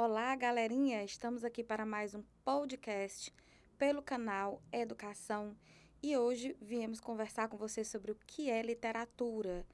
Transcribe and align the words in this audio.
Olá, 0.00 0.36
galerinha! 0.36 1.02
Estamos 1.02 1.42
aqui 1.42 1.64
para 1.64 1.84
mais 1.84 2.14
um 2.14 2.22
podcast 2.44 3.34
pelo 3.76 4.00
canal 4.00 4.62
Educação 4.70 5.56
e 6.00 6.16
hoje 6.16 6.56
viemos 6.60 7.00
conversar 7.00 7.48
com 7.48 7.56
você 7.56 7.82
sobre 7.82 8.12
o 8.12 8.18
que 8.24 8.48
é 8.48 8.62
literatura. 8.62 9.66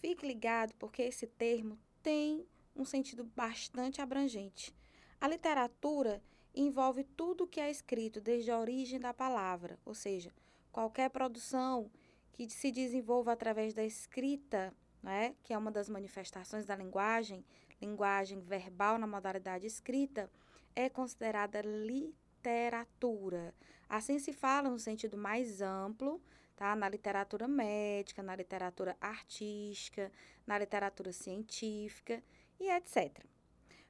Fique 0.00 0.24
ligado 0.24 0.72
porque 0.78 1.02
esse 1.02 1.26
termo 1.26 1.76
tem 2.00 2.46
um 2.76 2.84
sentido 2.84 3.24
bastante 3.24 4.00
abrangente. 4.00 4.72
A 5.20 5.26
literatura 5.26 6.22
envolve 6.54 7.02
tudo 7.02 7.42
o 7.42 7.48
que 7.48 7.58
é 7.58 7.72
escrito 7.72 8.20
desde 8.20 8.52
a 8.52 8.58
origem 8.60 9.00
da 9.00 9.12
palavra, 9.12 9.80
ou 9.84 9.94
seja, 9.94 10.32
qualquer 10.70 11.10
produção 11.10 11.90
que 12.34 12.48
se 12.48 12.70
desenvolva 12.70 13.32
através 13.32 13.74
da 13.74 13.84
escrita, 13.84 14.72
né, 15.02 15.34
que 15.42 15.52
é 15.52 15.58
uma 15.58 15.72
das 15.72 15.88
manifestações 15.88 16.64
da 16.64 16.76
linguagem, 16.76 17.44
linguagem 17.80 18.40
verbal 18.40 18.98
na 18.98 19.06
modalidade 19.06 19.66
escrita, 19.66 20.30
é 20.74 20.88
considerada 20.88 21.60
literatura. 21.62 23.54
Assim 23.88 24.18
se 24.18 24.32
fala 24.32 24.70
no 24.70 24.78
sentido 24.78 25.16
mais 25.16 25.60
amplo, 25.60 26.20
tá? 26.54 26.76
Na 26.76 26.88
literatura 26.88 27.48
médica, 27.48 28.22
na 28.22 28.36
literatura 28.36 28.96
artística, 29.00 30.12
na 30.46 30.58
literatura 30.58 31.12
científica 31.12 32.22
e 32.58 32.70
etc. 32.70 33.24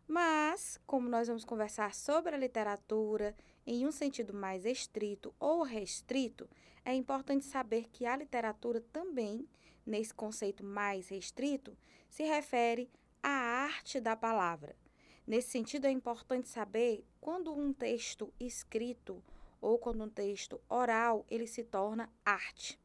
Mas, 0.07 0.81
como 0.87 1.09
nós 1.09 1.29
vamos 1.29 1.45
conversar 1.45 1.95
sobre 1.95 2.35
a 2.35 2.39
literatura 2.39 3.35
em 3.67 3.87
um 3.87 3.93
sentido 3.93 4.33
mais 4.33 4.65
estrito 4.65 5.35
ou 5.39 5.63
restrito, 5.63 6.49
é 6.85 6.95
importante 6.95 7.45
saber 7.45 7.89
que 7.93 8.07
a 8.07 8.17
literatura 8.17 8.81
também, 8.93 9.47
nesse 9.87 10.15
conceito 10.15 10.65
mais 10.65 11.09
restrito, 11.09 11.77
se 12.09 12.25
refere 12.25 12.91
à 13.23 13.29
arte 13.29 14.01
da 14.01 14.17
palavra. 14.17 14.77
Nesse 15.27 15.51
sentido, 15.51 15.87
é 15.87 15.91
importante 15.91 16.49
saber 16.49 17.05
quando 17.21 17.53
um 17.53 17.73
texto 17.73 18.33
escrito 18.41 19.23
ou 19.61 19.79
quando 19.79 20.03
um 20.05 20.09
texto 20.09 20.61
oral 20.69 21.25
ele 21.31 21.47
se 21.47 21.63
torna 21.63 22.11
arte. 22.25 22.81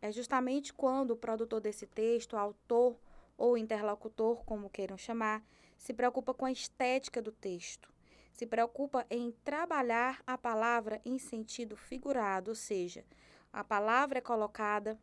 É 0.00 0.10
justamente 0.10 0.72
quando 0.72 1.12
o 1.12 1.16
produtor 1.16 1.60
desse 1.60 1.86
texto, 1.86 2.36
autor 2.36 2.98
ou 3.36 3.56
interlocutor, 3.56 4.44
como 4.44 4.70
queiram 4.70 4.96
chamar, 4.96 5.44
se 5.76 5.92
preocupa 5.92 6.32
com 6.32 6.44
a 6.44 6.52
estética 6.52 7.20
do 7.20 7.32
texto, 7.32 7.92
se 8.32 8.46
preocupa 8.46 9.06
em 9.10 9.32
trabalhar 9.44 10.22
a 10.26 10.38
palavra 10.38 11.00
em 11.04 11.18
sentido 11.18 11.76
figurado, 11.76 12.50
ou 12.50 12.54
seja, 12.54 13.04
a 13.52 13.62
palavra 13.62 14.18
é 14.18 14.22
colocada 14.22 14.98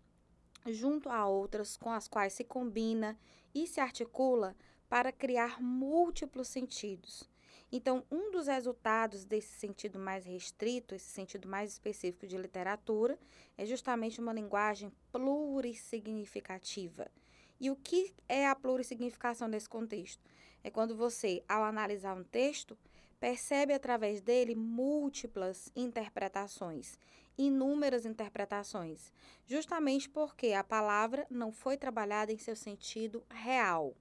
junto 0.65 1.09
a 1.09 1.27
outras 1.27 1.77
com 1.77 1.91
as 1.91 2.07
quais 2.07 2.33
se 2.33 2.43
combina 2.43 3.17
e 3.53 3.67
se 3.67 3.79
articula 3.79 4.55
para 4.89 5.11
criar 5.11 5.61
múltiplos 5.61 6.47
sentidos. 6.47 7.29
Então, 7.71 8.03
um 8.09 8.31
dos 8.31 8.47
resultados 8.47 9.23
desse 9.23 9.59
sentido 9.59 9.99
mais 9.99 10.25
restrito, 10.25 10.95
esse 10.95 11.09
sentido 11.09 11.47
mais 11.47 11.71
específico 11.71 12.25
de 12.25 12.35
literatura, 12.35 13.19
é 13.55 13.65
justamente 13.65 14.19
uma 14.19 14.33
linguagem 14.33 14.91
plurissignificativa. 15.11 17.11
E 17.59 17.69
o 17.69 17.75
que 17.75 18.15
é 18.27 18.47
a 18.47 18.55
plurissignificação 18.55 19.47
nesse 19.47 19.69
contexto? 19.69 20.23
É 20.63 20.71
quando 20.71 20.95
você, 20.95 21.43
ao 21.47 21.63
analisar 21.63 22.15
um 22.15 22.23
texto, 22.23 22.75
percebe 23.19 23.73
através 23.73 24.21
dele 24.21 24.55
múltiplas 24.55 25.71
interpretações, 25.75 26.97
inúmeras 27.37 28.05
interpretações, 28.05 29.13
justamente 29.45 30.09
porque 30.09 30.53
a 30.53 30.63
palavra 30.63 31.27
não 31.29 31.51
foi 31.51 31.77
trabalhada 31.77 32.31
em 32.31 32.37
seu 32.37 32.55
sentido 32.55 33.23
real. 33.29 33.95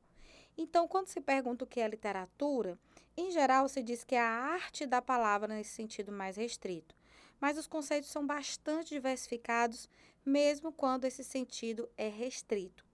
Então, 0.60 0.88
quando 0.88 1.06
se 1.06 1.20
pergunta 1.20 1.64
o 1.64 1.66
que 1.68 1.80
é 1.80 1.86
literatura, 1.86 2.76
em 3.16 3.30
geral 3.30 3.68
se 3.68 3.80
diz 3.80 4.02
que 4.02 4.16
é 4.16 4.20
a 4.20 4.28
arte 4.28 4.86
da 4.86 5.00
palavra 5.00 5.54
nesse 5.54 5.70
sentido 5.70 6.10
mais 6.10 6.36
restrito. 6.36 6.96
Mas 7.40 7.56
os 7.56 7.68
conceitos 7.68 8.10
são 8.10 8.26
bastante 8.26 8.88
diversificados, 8.88 9.88
mesmo 10.26 10.72
quando 10.72 11.04
esse 11.04 11.22
sentido 11.22 11.88
é 11.96 12.08
restrito. 12.08 12.84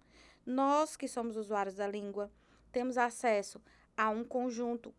Nós, 0.45 0.95
que 0.95 1.09
somos 1.09 1.39
usuários 1.39 1.77
da 1.77 1.89
língua, 1.89 2.31
temos 2.71 2.99
acesso 2.99 3.59
a 3.97 4.11
um 4.11 4.23
conjunto 4.23 4.95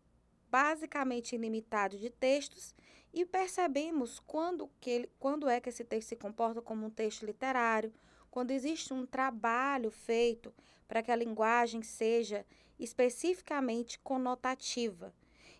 basicamente 0.50 1.36
ilimitado 1.36 1.96
de 1.96 2.10
textos 2.10 2.74
e 3.14 3.24
percebemos 3.24 4.18
quando, 4.18 4.68
que, 4.80 5.08
quando 5.20 5.48
é 5.48 5.60
que 5.60 5.68
esse 5.68 5.84
texto 5.84 6.08
se 6.08 6.16
comporta 6.16 6.60
como 6.60 6.86
um 6.86 6.90
texto 6.90 7.24
literário, 7.24 7.92
quando 8.36 8.50
existe 8.50 8.92
um 8.92 9.06
trabalho 9.06 9.90
feito 9.90 10.52
para 10.86 11.02
que 11.02 11.10
a 11.10 11.16
linguagem 11.16 11.80
seja 11.80 12.44
especificamente 12.78 13.98
conotativa. 14.00 15.14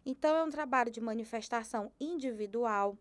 Então, 0.05 0.37
é 0.37 0.45
um 0.45 0.51
trabalho 0.51 0.91
de 0.91 1.01
manifestação 1.01 1.91
individual. 1.99 2.99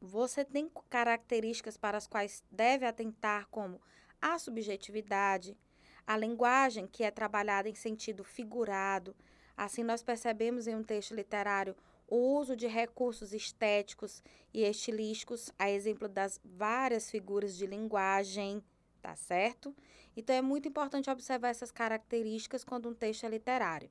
Você 0.00 0.44
tem 0.44 0.70
características 0.88 1.76
para 1.76 1.98
as 1.98 2.06
quais 2.06 2.44
deve 2.52 2.86
atentar, 2.86 3.48
como 3.50 3.80
a 4.22 4.38
subjetividade, 4.38 5.58
a 6.06 6.16
linguagem, 6.16 6.86
que 6.86 7.02
é 7.02 7.10
trabalhada 7.10 7.68
em 7.68 7.74
sentido 7.74 8.22
figurado. 8.22 9.12
Assim, 9.56 9.82
nós 9.82 10.04
percebemos 10.04 10.68
em 10.68 10.76
um 10.76 10.84
texto 10.84 11.16
literário 11.16 11.74
o 12.06 12.38
uso 12.38 12.54
de 12.54 12.68
recursos 12.68 13.32
estéticos 13.32 14.22
e 14.52 14.62
estilísticos, 14.62 15.50
a 15.58 15.68
exemplo 15.68 16.08
das 16.08 16.40
várias 16.44 17.10
figuras 17.10 17.56
de 17.56 17.66
linguagem 17.66 18.62
tá 19.04 19.14
certo? 19.14 19.76
Então 20.16 20.34
é 20.34 20.40
muito 20.40 20.66
importante 20.66 21.10
observar 21.10 21.48
essas 21.48 21.70
características 21.70 22.64
quando 22.64 22.88
um 22.88 22.94
texto 22.94 23.24
é 23.24 23.28
literário. 23.28 23.90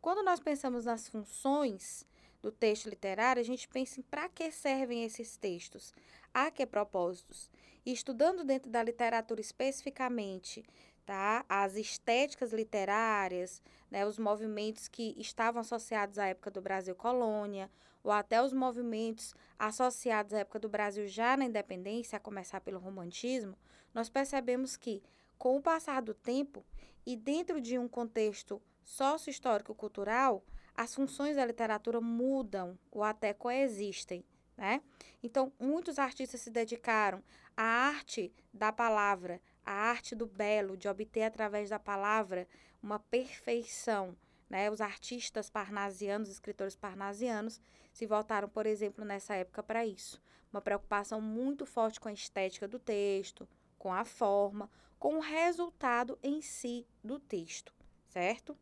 Quando 0.00 0.22
nós 0.22 0.38
pensamos 0.38 0.84
nas 0.84 1.08
funções 1.08 2.06
do 2.40 2.52
texto 2.52 2.88
literário, 2.88 3.40
a 3.40 3.44
gente 3.44 3.66
pensa 3.66 3.98
em 3.98 4.04
para 4.04 4.28
que 4.28 4.52
servem 4.52 5.02
esses 5.04 5.36
textos, 5.36 5.92
a 6.32 6.48
que 6.48 6.64
propósitos. 6.64 7.50
E 7.84 7.92
estudando 7.92 8.44
dentro 8.44 8.70
da 8.70 8.84
literatura 8.84 9.40
especificamente, 9.40 10.64
tá? 11.04 11.44
As 11.48 11.76
estéticas 11.76 12.52
literárias, 12.52 13.62
né, 13.90 14.06
os 14.06 14.18
movimentos 14.18 14.88
que 14.88 15.14
estavam 15.18 15.60
associados 15.60 16.18
à 16.18 16.26
época 16.26 16.50
do 16.50 16.62
Brasil 16.62 16.94
colônia, 16.94 17.70
ou 18.02 18.10
até 18.10 18.42
os 18.42 18.52
movimentos 18.52 19.34
associados 19.58 20.32
à 20.32 20.38
época 20.38 20.58
do 20.58 20.68
Brasil 20.68 21.06
já 21.06 21.36
na 21.36 21.44
independência, 21.44 22.16
a 22.16 22.20
começar 22.20 22.60
pelo 22.60 22.78
romantismo, 22.78 23.56
nós 23.94 24.08
percebemos 24.08 24.76
que 24.76 25.02
com 25.38 25.56
o 25.56 25.62
passar 25.62 26.02
do 26.02 26.14
tempo 26.14 26.64
e 27.04 27.16
dentro 27.16 27.60
de 27.60 27.78
um 27.78 27.88
contexto 27.88 28.62
sócio-histórico-cultural, 28.84 30.44
as 30.74 30.94
funções 30.94 31.36
da 31.36 31.44
literatura 31.44 32.00
mudam 32.00 32.78
ou 32.90 33.02
até 33.02 33.34
coexistem. 33.34 34.24
Né? 34.56 34.80
Então, 35.22 35.52
muitos 35.58 35.98
artistas 35.98 36.40
se 36.40 36.50
dedicaram 36.50 37.22
à 37.56 37.62
arte 37.62 38.32
da 38.52 38.70
palavra, 38.72 39.40
à 39.64 39.72
arte 39.72 40.14
do 40.14 40.26
belo, 40.26 40.76
de 40.76 40.88
obter 40.88 41.22
através 41.22 41.70
da 41.70 41.78
palavra 41.78 42.46
uma 42.82 42.98
perfeição. 42.98 44.16
Né? 44.48 44.70
Os 44.70 44.80
artistas 44.80 45.48
parnasianos, 45.48 46.28
escritores 46.28 46.76
parnasianos, 46.76 47.60
se 47.92 48.06
voltaram, 48.06 48.48
por 48.48 48.66
exemplo, 48.66 49.04
nessa 49.04 49.34
época 49.34 49.62
para 49.62 49.86
isso. 49.86 50.20
Uma 50.52 50.60
preocupação 50.60 51.20
muito 51.20 51.64
forte 51.64 52.00
com 52.00 52.08
a 52.08 52.12
estética 52.12 52.68
do 52.68 52.78
texto, 52.78 53.48
com 53.78 53.92
a 53.92 54.04
forma, 54.04 54.70
com 54.98 55.16
o 55.16 55.20
resultado 55.20 56.18
em 56.22 56.40
si 56.40 56.86
do 57.02 57.18
texto, 57.18 57.74
certo? 58.06 58.56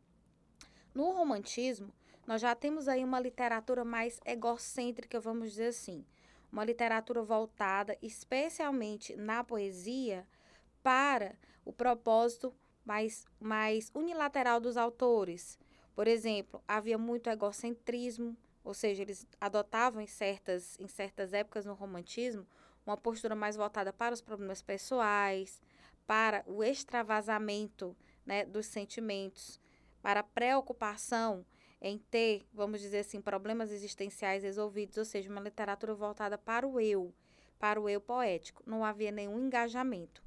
No 0.95 1.11
romantismo, 1.13 1.93
nós 2.27 2.41
já 2.41 2.55
temos 2.55 2.89
aí 2.89 3.05
uma 3.05 3.21
literatura 3.21 3.85
mais 3.85 4.21
egocêntrica, 4.25 5.21
vamos 5.21 5.51
dizer 5.51 5.67
assim. 5.67 6.05
Uma 6.53 6.65
literatura 6.65 7.23
voltada 7.23 7.97
especialmente 8.01 9.17
na 9.17 9.45
poesia 9.45 10.27
para 10.83 11.37
o 11.65 11.73
propósito 11.73 12.55
mais, 12.85 13.27
mais 13.39 13.91
unilateral 13.95 14.61
dos 14.61 14.77
autores. 14.77 15.59
Por 15.95 16.09
exemplo, 16.09 16.63
havia 16.67 16.99
muito 16.99 17.29
egocentrismo, 17.29 18.37
ou 18.65 18.75
seja, 18.75 19.03
eles 19.03 19.27
adotavam 19.41 20.01
em 20.01 20.07
certas, 20.07 20.79
em 20.79 20.89
certas 20.89 21.33
épocas 21.33 21.65
no 21.65 21.75
romantismo 21.75 22.47
uma 22.87 22.97
postura 22.97 23.35
mais 23.35 23.57
voltada 23.57 23.93
para 23.93 24.15
os 24.15 24.21
problemas 24.21 24.63
pessoais, 24.63 25.61
para 26.07 26.43
o 26.47 26.65
extravasamento 26.65 27.97
né, 28.25 28.45
dos 28.45 28.67
sentimentos 28.67 29.61
para 30.03 30.23
preocupação 30.23 31.45
em 31.81 31.99
ter, 31.99 32.47
vamos 32.53 32.81
dizer 32.81 33.01
assim, 33.01 33.21
problemas 33.21 33.71
existenciais 33.71 34.43
resolvidos, 34.43 34.99
ou 34.99 35.05
seja, 35.05 35.31
uma 35.31 35.41
literatura 35.41 35.95
voltada 35.95 36.37
para 36.37 36.67
o 36.67 36.79
eu, 36.79 37.15
para 37.59 37.81
o 37.81 37.89
eu 37.89 38.01
poético. 38.01 38.63
Não 38.67 38.85
havia 38.85 39.11
nenhum 39.11 39.39
engajamento. 39.39 40.23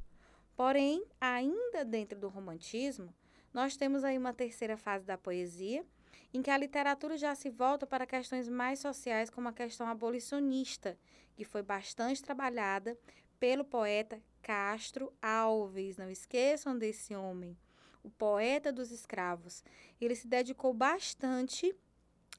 Porém, 0.55 1.03
ainda 1.19 1.83
dentro 1.83 2.19
do 2.19 2.29
romantismo, 2.29 3.13
nós 3.53 3.75
temos 3.75 4.03
aí 4.03 4.17
uma 4.17 4.33
terceira 4.33 4.77
fase 4.77 5.05
da 5.05 5.17
poesia, 5.17 5.85
em 6.33 6.41
que 6.41 6.50
a 6.50 6.57
literatura 6.57 7.17
já 7.17 7.35
se 7.35 7.50
volta 7.50 7.85
para 7.85 8.07
questões 8.07 8.50
mais 8.50 8.79
sociais, 8.79 9.29
como 9.29 9.47
a 9.47 9.53
questão 9.53 9.88
abolicionista, 9.88 10.97
que 11.35 11.44
foi 11.44 11.61
bastante 11.61 12.21
trabalhada 12.21 12.97
pelo 13.39 13.63
poeta 13.63 14.21
Castro 14.41 15.13
Alves. 15.21 15.97
Não 15.97 16.09
esqueçam 16.09 16.77
desse 16.77 17.15
homem 17.15 17.57
o 18.03 18.09
poeta 18.09 18.71
dos 18.71 18.91
escravos. 18.91 19.63
Ele 20.00 20.15
se 20.15 20.27
dedicou 20.27 20.73
bastante 20.73 21.73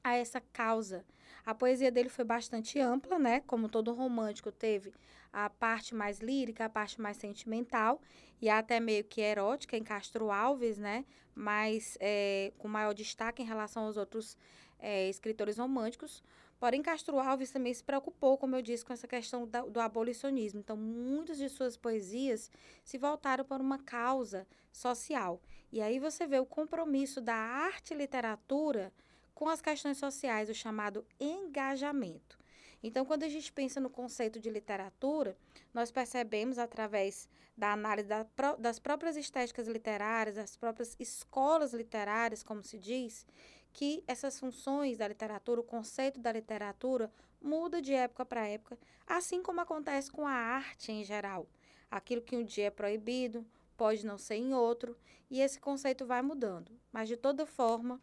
a 0.05 0.15
essa 0.15 0.39
causa. 0.39 1.03
A 1.43 1.55
poesia 1.55 1.91
dele 1.91 2.09
foi 2.09 2.23
bastante 2.23 2.79
ampla, 2.79 3.17
né? 3.17 3.41
Como 3.47 3.67
todo 3.67 3.91
romântico 3.91 4.51
teve 4.51 4.93
a 5.33 5.49
parte 5.49 5.95
mais 5.95 6.19
lírica, 6.19 6.65
a 6.65 6.69
parte 6.69 7.01
mais 7.01 7.17
sentimental 7.17 7.99
e 8.39 8.47
até 8.47 8.79
meio 8.79 9.03
que 9.03 9.19
erótica 9.19 9.75
em 9.75 9.83
Castro 9.83 10.31
Alves, 10.31 10.77
né? 10.77 11.05
Mas 11.33 11.97
é, 11.99 12.53
com 12.59 12.67
maior 12.67 12.93
destaque 12.93 13.41
em 13.41 13.45
relação 13.45 13.85
aos 13.85 13.97
outros 13.97 14.37
é, 14.77 15.09
escritores 15.09 15.57
românticos. 15.57 16.23
Porém, 16.59 16.83
Castro 16.83 17.19
Alves 17.19 17.51
também 17.51 17.73
se 17.73 17.83
preocupou, 17.83 18.37
como 18.37 18.55
eu 18.55 18.61
disse, 18.61 18.85
com 18.85 18.93
essa 18.93 19.07
questão 19.07 19.47
da, 19.47 19.61
do 19.61 19.79
abolicionismo. 19.79 20.59
Então, 20.59 20.77
muitas 20.77 21.37
de 21.37 21.49
suas 21.49 21.75
poesias 21.75 22.49
se 22.83 22.97
voltaram 22.97 23.43
para 23.43 23.61
uma 23.61 23.79
causa 23.79 24.47
social. 24.71 25.41
E 25.71 25.81
aí 25.81 25.99
você 25.99 26.25
vê 26.27 26.39
o 26.39 26.45
compromisso 26.45 27.19
da 27.19 27.35
arte 27.35 27.93
e 27.93 27.97
literatura 27.97 28.93
com 29.35 29.49
as 29.49 29.61
questões 29.61 29.97
sociais, 29.97 30.49
o 30.49 30.53
chamado 30.53 31.05
engajamento. 31.19 32.39
Então, 32.81 33.05
quando 33.05 33.23
a 33.23 33.29
gente 33.29 33.51
pensa 33.51 33.79
no 33.79 33.89
conceito 33.89 34.39
de 34.39 34.49
literatura, 34.49 35.37
nós 35.73 35.91
percebemos 35.91 36.57
através 36.57 37.27
da 37.57 37.73
análise 37.73 38.07
da, 38.07 38.25
das 38.57 38.79
próprias 38.79 39.17
estéticas 39.17 39.67
literárias, 39.67 40.35
das 40.35 40.55
próprias 40.55 40.95
escolas 40.99 41.73
literárias, 41.73 42.43
como 42.43 42.63
se 42.63 42.79
diz, 42.79 43.25
que 43.73 44.03
essas 44.07 44.39
funções 44.39 44.97
da 44.97 45.07
literatura, 45.07 45.59
o 45.59 45.63
conceito 45.63 46.19
da 46.19 46.31
literatura, 46.31 47.11
muda 47.41 47.81
de 47.81 47.93
época 47.93 48.25
para 48.25 48.47
época, 48.47 48.77
assim 49.05 49.43
como 49.43 49.61
acontece 49.61 50.09
com 50.11 50.25
a 50.25 50.31
arte 50.31 50.91
em 50.91 51.03
geral. 51.03 51.47
Aquilo 51.91 52.21
que 52.21 52.37
um 52.37 52.43
dia 52.43 52.67
é 52.67 52.69
proibido 52.69 53.45
pode 53.75 54.05
não 54.05 54.17
ser 54.17 54.35
em 54.35 54.53
outro, 54.53 54.97
e 55.29 55.41
esse 55.41 55.59
conceito 55.59 56.05
vai 56.05 56.21
mudando. 56.21 56.71
Mas, 56.91 57.09
de 57.09 57.17
toda 57.17 57.45
forma, 57.45 58.01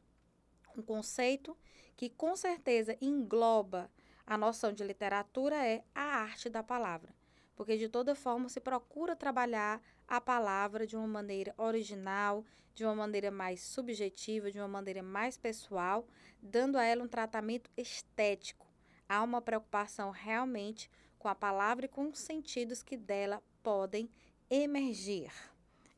um 0.77 0.83
conceito 0.83 1.57
que 1.97 2.09
com 2.09 2.35
certeza 2.37 2.97
engloba 3.01 3.91
a 4.27 4.39
noção 4.39 4.73
de 4.73 4.85
literatura 4.85 5.57
é 5.57 5.85
a 5.95 6.03
arte 6.03 6.49
da 6.49 6.63
palavra, 6.63 7.15
porque 7.55 7.77
de 7.77 7.89
toda 7.89 8.15
forma 8.15 8.49
se 8.49 8.61
procura 8.61 9.17
trabalhar 9.17 9.83
a 10.07 10.21
palavra 10.21 10.87
de 10.87 10.97
uma 10.97 11.07
maneira 11.07 11.55
original, 11.57 12.45
de 12.75 12.85
uma 12.85 12.95
maneira 12.95 13.31
mais 13.31 13.61
subjetiva, 13.61 14.51
de 14.51 14.59
uma 14.59 14.69
maneira 14.69 15.03
mais 15.03 15.37
pessoal, 15.37 16.07
dando 16.41 16.79
a 16.79 16.85
ela 16.85 17.05
um 17.05 17.09
tratamento 17.09 17.71
estético. 17.77 18.67
Há 19.09 19.23
uma 19.23 19.43
preocupação 19.43 20.11
realmente 20.11 20.91
com 21.19 21.29
a 21.29 21.35
palavra 21.35 21.87
e 21.87 21.89
com 21.89 22.09
os 22.09 22.19
sentidos 22.19 22.83
que 22.83 22.97
dela 22.97 23.43
podem 23.63 24.11
emergir. 24.51 25.31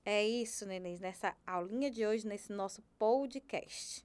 É 0.04 0.22
isso, 0.22 0.66
nenéns, 0.66 1.00
nessa 1.00 1.34
aulinha 1.46 1.90
de 1.90 2.04
hoje, 2.06 2.26
nesse 2.26 2.52
nosso 2.52 2.82
podcast. 2.98 4.04